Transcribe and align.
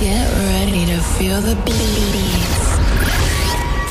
Get 0.00 0.32
ready 0.32 0.86
to 0.86 0.98
feel 0.98 1.42
the 1.42 1.54
beats. 1.56 2.58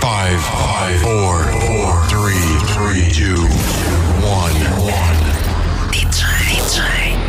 Five, 0.01 0.41
five, 0.41 0.99
four, 1.01 1.43
four, 1.61 2.03
three, 2.09 2.49
three, 2.73 3.11
two, 3.13 3.37
one, 4.25 4.57
one. 4.81 5.19
DJ, 5.93 6.25
DJ, 6.65 6.81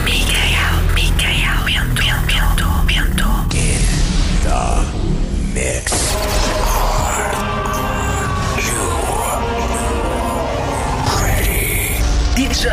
Mikael, 0.03 0.80
Mikael, 0.95 1.61
Bento, 1.95 2.68
Bento, 2.89 3.29
Bento. 3.46 3.90
Mix. 5.53 6.17
DJ 12.35 12.64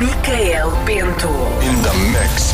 Mikael 0.00 0.70
Bento. 0.84 1.30
In 1.60 1.80
the 1.82 1.92
mix. 2.12 2.53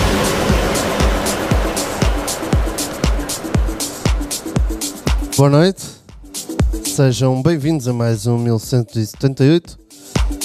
Boa 5.37 5.49
noite, 5.49 5.83
sejam 6.83 7.41
bem-vindos 7.41 7.87
a 7.87 7.93
mais 7.93 8.27
um 8.27 8.37
1178, 8.37 9.79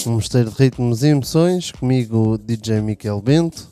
um 0.07 0.13
mosteiro 0.13 0.51
de 0.51 0.57
ritmos 0.57 1.03
e 1.03 1.09
emoções, 1.09 1.73
comigo 1.73 2.39
DJ 2.39 2.81
Miquel 2.81 3.21
Bento, 3.21 3.69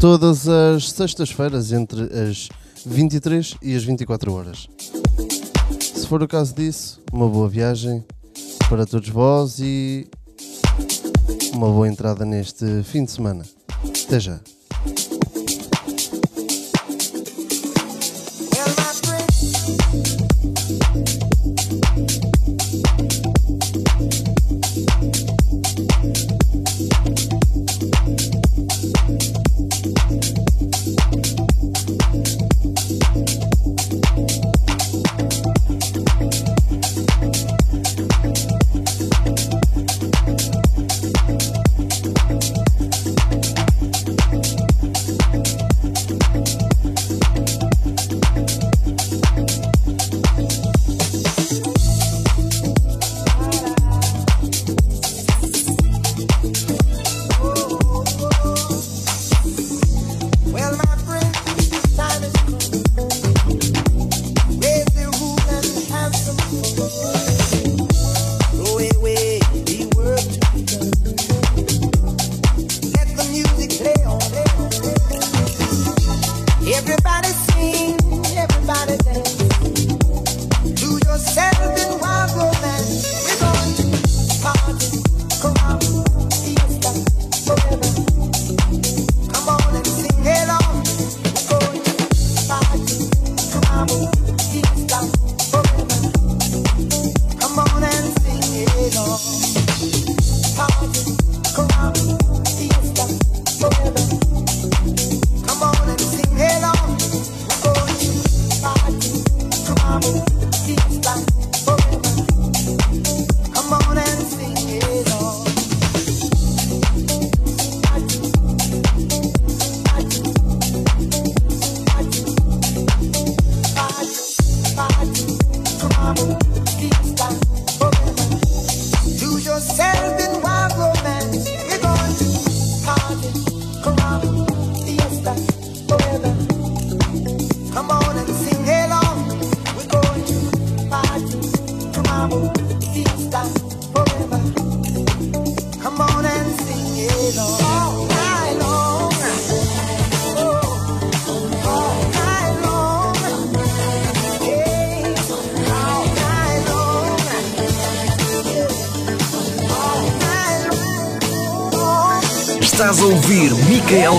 todas 0.00 0.48
as 0.48 0.90
sextas-feiras 0.90 1.70
entre 1.70 2.02
as 2.02 2.48
23 2.86 3.56
e 3.62 3.76
as 3.76 3.84
24 3.84 4.32
horas. 4.32 4.68
Se 5.80 6.06
for 6.06 6.22
o 6.22 6.28
caso 6.28 6.54
disso, 6.54 7.00
uma 7.12 7.28
boa 7.28 7.48
viagem 7.48 8.02
para 8.68 8.86
todos 8.86 9.10
vós 9.10 9.58
e 9.60 10.08
uma 11.52 11.68
boa 11.68 11.88
entrada 11.88 12.24
neste 12.24 12.82
fim 12.84 13.04
de 13.04 13.10
semana. 13.10 13.44
Até 14.06 14.18
já. 14.18 14.40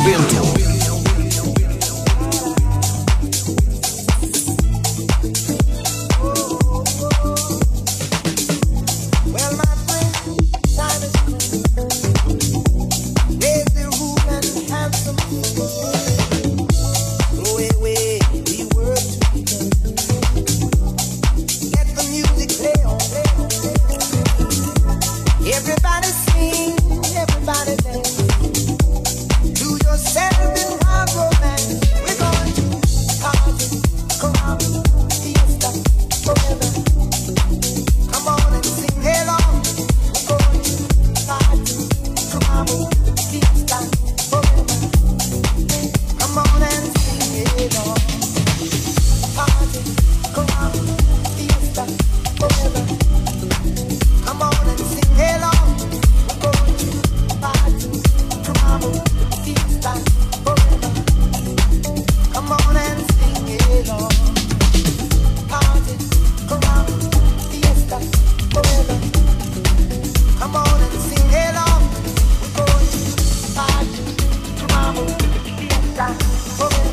Micael 0.01 0.52
Oh. 76.59 76.92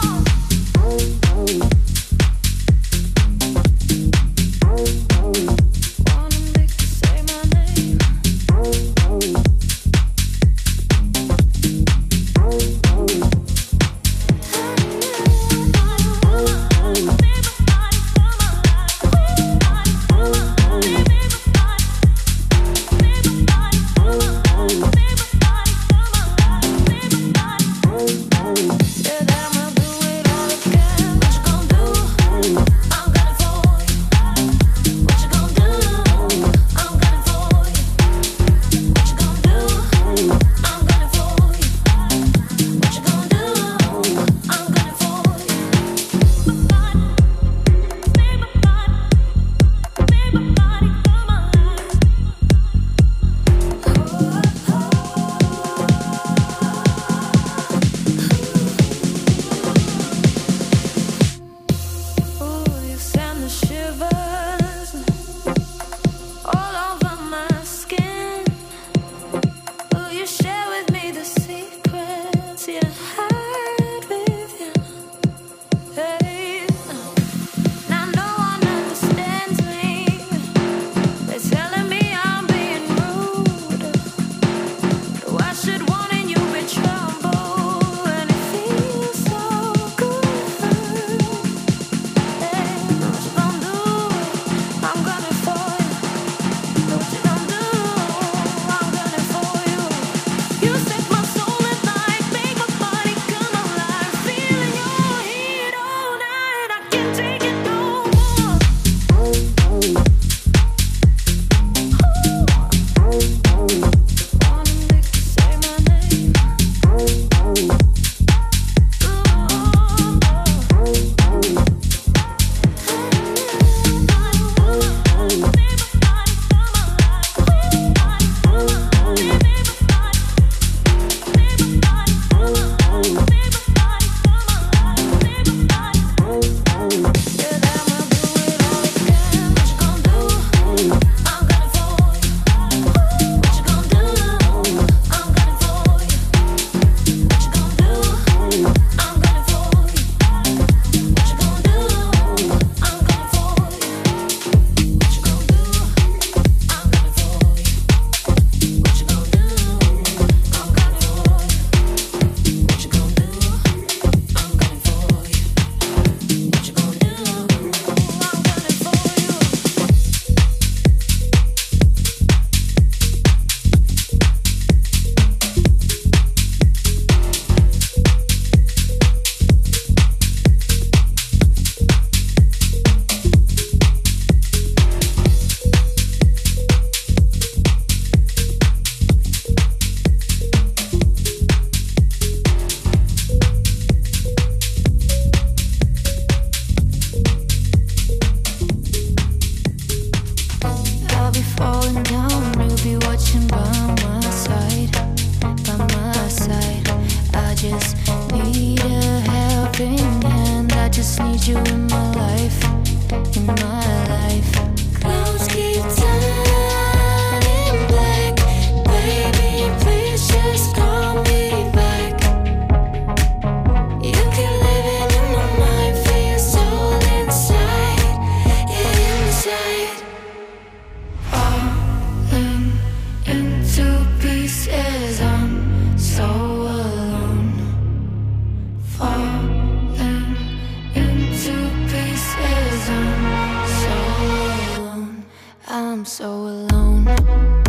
I'm 246.01 246.05
so 246.05 246.47
alone. 246.47 247.60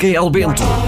Micael 0.00 0.30
Bento. 0.30 0.87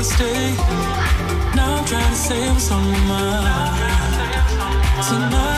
Stay. 0.00 0.54
Now 1.56 1.78
I'm 1.78 1.84
trying 1.84 2.08
to 2.08 2.14
say 2.14 2.48
what's 2.50 2.70
on 2.70 2.84
my 2.84 2.98
mind. 3.08 3.78
Tonight. 5.08 5.57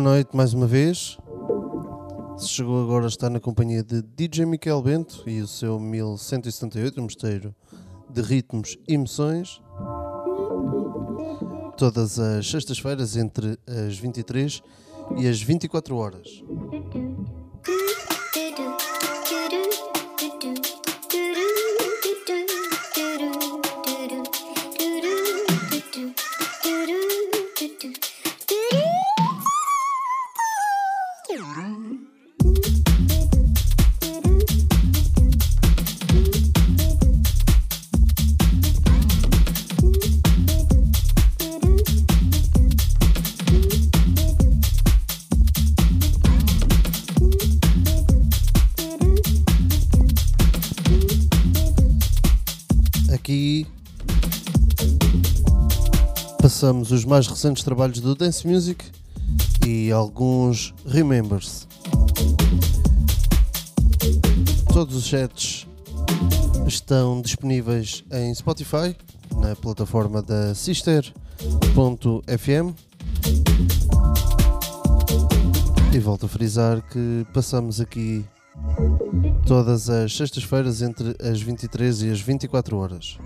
Boa 0.00 0.14
noite 0.14 0.34
mais 0.34 0.54
uma 0.54 0.66
vez. 0.66 1.18
Se 2.38 2.48
chegou 2.48 2.82
agora 2.82 3.06
está 3.06 3.28
na 3.28 3.38
companhia 3.38 3.84
de 3.84 4.00
DJ 4.00 4.46
Miquel 4.46 4.80
Bento 4.80 5.22
e 5.26 5.42
o 5.42 5.46
seu 5.46 5.78
1178, 5.78 6.98
um 6.98 7.04
mosteiro 7.04 7.54
de 8.08 8.22
ritmos 8.22 8.78
e 8.88 8.94
emoções. 8.94 9.60
Todas 11.76 12.18
as 12.18 12.50
sextas-feiras 12.50 13.14
entre 13.14 13.58
as 13.66 13.98
23 13.98 14.62
e 15.18 15.28
as 15.28 15.42
24 15.42 15.94
horas. 15.94 16.42
Passamos 56.60 56.92
os 56.92 57.06
mais 57.06 57.26
recentes 57.26 57.64
trabalhos 57.64 58.00
do 58.00 58.14
Dance 58.14 58.46
Music 58.46 58.84
e 59.66 59.90
alguns 59.90 60.74
Remembers. 60.84 61.66
Todos 64.70 64.94
os 64.94 65.08
sets 65.08 65.66
estão 66.66 67.22
disponíveis 67.22 68.04
em 68.12 68.34
Spotify, 68.34 68.94
na 69.36 69.56
plataforma 69.56 70.20
da 70.20 70.54
Sister.fm. 70.54 71.14
E 75.94 75.98
volto 75.98 76.26
a 76.26 76.28
frisar 76.28 76.82
que 76.82 77.26
passamos 77.32 77.80
aqui 77.80 78.22
todas 79.46 79.88
as 79.88 80.14
sextas-feiras 80.14 80.82
entre 80.82 81.16
as 81.22 81.40
23 81.40 82.02
e 82.02 82.10
as 82.10 82.20
24 82.20 82.76
horas. 82.76 83.16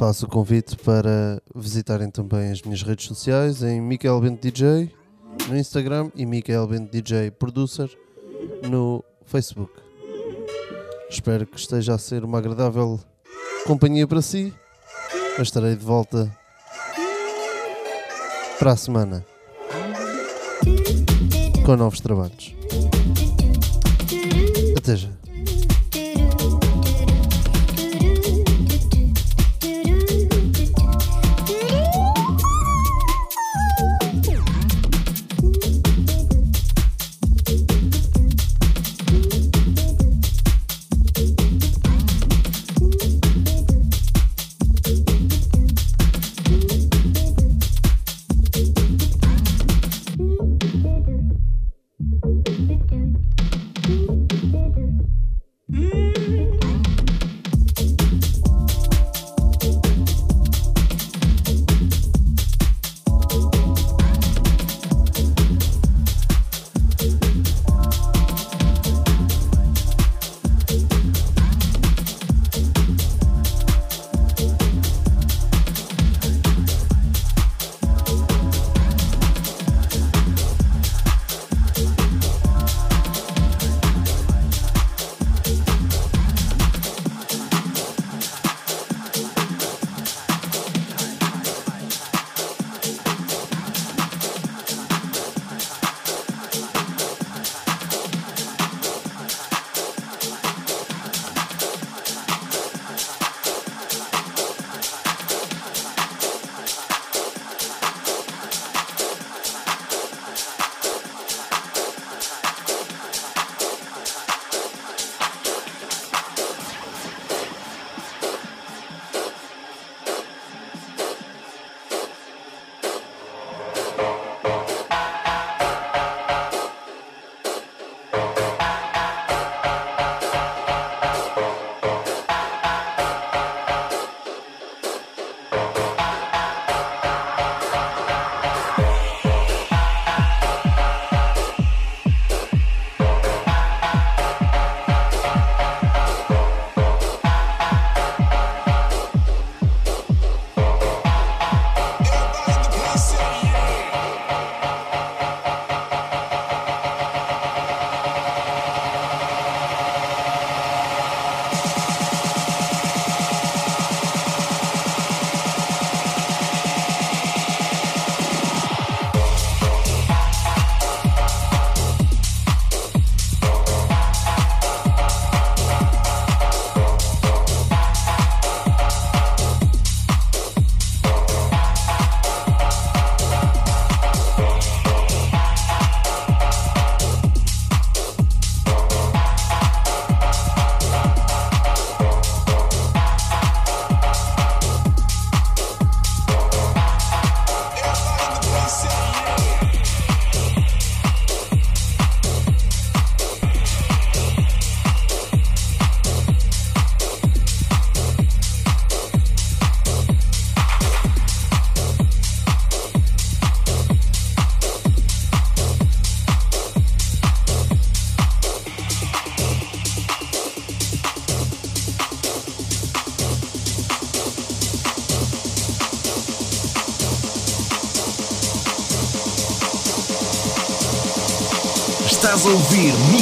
Faço 0.00 0.24
o 0.24 0.28
convite 0.30 0.78
para 0.78 1.42
visitarem 1.54 2.10
também 2.10 2.50
as 2.50 2.62
minhas 2.62 2.82
redes 2.82 3.04
sociais 3.04 3.62
em 3.62 3.82
Michael 3.82 4.18
Bento 4.22 4.40
DJ 4.40 4.90
no 5.46 5.54
Instagram 5.54 6.10
e 6.14 6.24
Michael 6.24 6.66
Bento 6.68 6.90
DJ 6.90 7.30
Producer 7.32 7.86
no 8.66 9.04
Facebook. 9.26 9.70
Espero 11.10 11.46
que 11.46 11.58
esteja 11.58 11.96
a 11.96 11.98
ser 11.98 12.24
uma 12.24 12.38
agradável 12.38 12.98
companhia 13.66 14.06
para 14.06 14.22
si. 14.22 14.54
Mas 15.36 15.48
estarei 15.48 15.76
de 15.76 15.84
volta 15.84 16.34
para 18.58 18.72
a 18.72 18.76
semana 18.76 19.22
com 21.66 21.76
novos 21.76 22.00
trabalhos. 22.00 22.54
Até 24.78 24.96
já. 24.96 25.19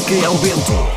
Ouvir 0.09 0.16
Micael 0.16 0.38
Bento. 0.38 0.88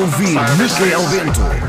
Ouvir 0.00 0.40
Micael 0.58 1.00
Bento. 1.10 1.59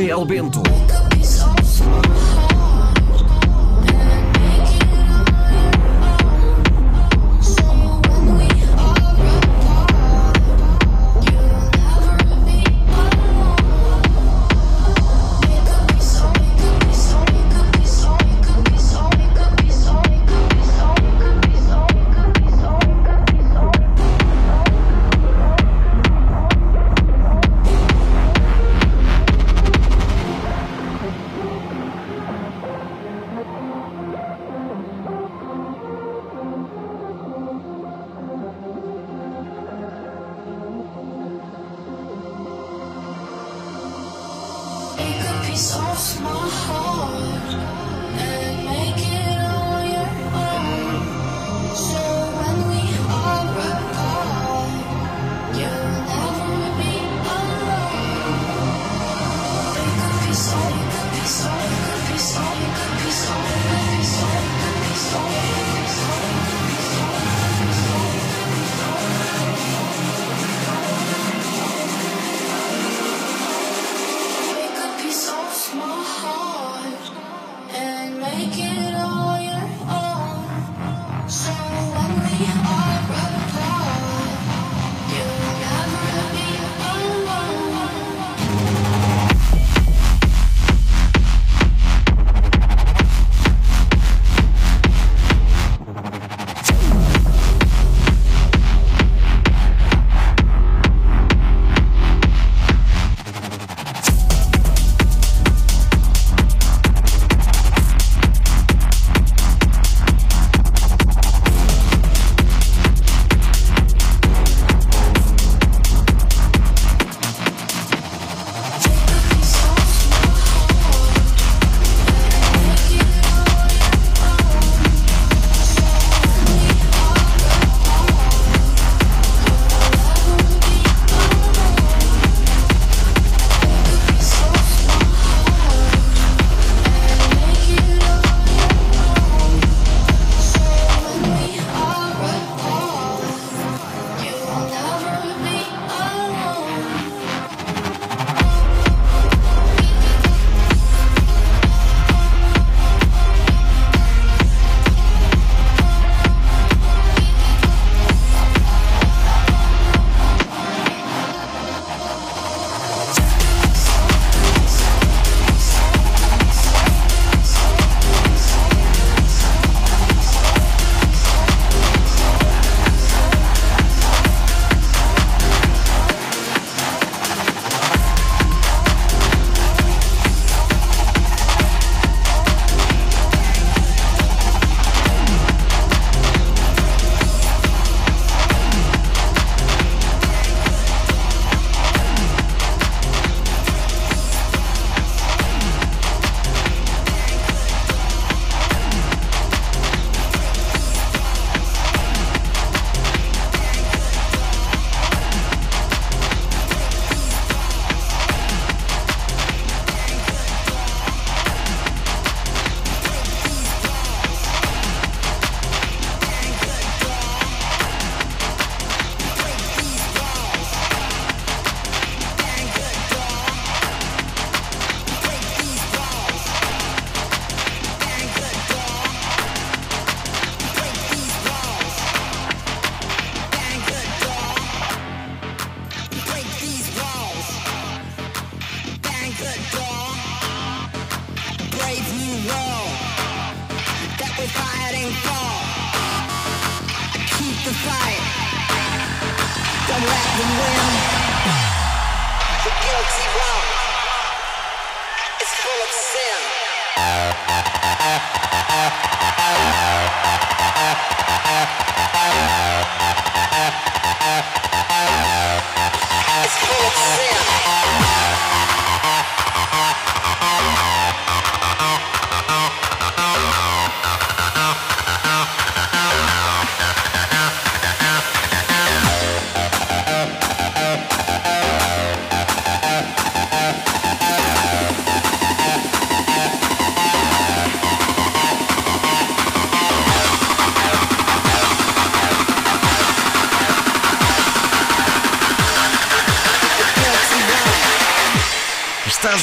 Micael 0.00 0.24
Bento. 0.24 0.69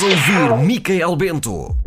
Ouvir 0.07 0.55
Micael 0.57 1.15
Bento. 1.17 1.86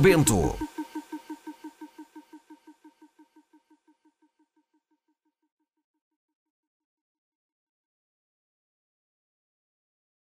Bento. 0.00 0.57